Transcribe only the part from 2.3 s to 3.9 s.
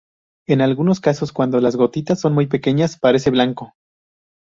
muy pequeñas parece blanco.